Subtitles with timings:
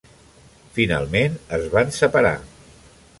[0.77, 2.33] Finalment es van separar.